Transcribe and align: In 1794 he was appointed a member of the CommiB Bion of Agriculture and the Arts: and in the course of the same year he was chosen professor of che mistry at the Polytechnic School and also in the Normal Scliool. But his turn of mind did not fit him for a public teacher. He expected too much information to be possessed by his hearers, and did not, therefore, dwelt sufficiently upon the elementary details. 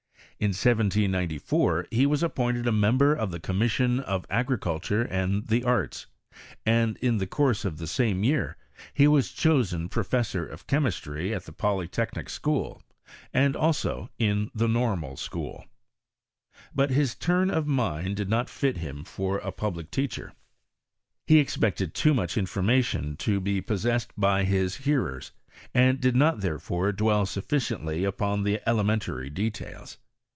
In 0.41 0.53
1794 0.53 1.85
he 1.91 2.07
was 2.07 2.23
appointed 2.23 2.65
a 2.65 2.71
member 2.71 3.13
of 3.13 3.29
the 3.29 3.39
CommiB 3.39 3.77
Bion 3.77 3.99
of 3.99 4.25
Agriculture 4.27 5.03
and 5.03 5.45
the 5.49 5.63
Arts: 5.63 6.07
and 6.65 6.97
in 6.97 7.19
the 7.19 7.27
course 7.27 7.63
of 7.63 7.77
the 7.77 7.85
same 7.85 8.23
year 8.23 8.57
he 8.91 9.07
was 9.07 9.31
chosen 9.33 9.87
professor 9.87 10.43
of 10.43 10.65
che 10.65 10.79
mistry 10.79 11.31
at 11.31 11.43
the 11.45 11.51
Polytechnic 11.51 12.27
School 12.27 12.81
and 13.31 13.55
also 13.55 14.09
in 14.17 14.49
the 14.55 14.67
Normal 14.67 15.13
Scliool. 15.15 15.65
But 16.73 16.89
his 16.89 17.13
turn 17.13 17.51
of 17.51 17.67
mind 17.67 18.15
did 18.15 18.27
not 18.27 18.49
fit 18.49 18.77
him 18.77 19.03
for 19.03 19.37
a 19.37 19.51
public 19.51 19.91
teacher. 19.91 20.33
He 21.27 21.37
expected 21.37 21.93
too 21.93 22.15
much 22.15 22.35
information 22.35 23.15
to 23.17 23.39
be 23.39 23.61
possessed 23.61 24.11
by 24.17 24.45
his 24.45 24.77
hearers, 24.77 25.33
and 25.75 26.01
did 26.01 26.15
not, 26.15 26.39
therefore, 26.41 26.91
dwelt 26.91 27.29
sufficiently 27.29 28.03
upon 28.03 28.41
the 28.41 28.59
elementary 28.67 29.29
details. 29.29 29.99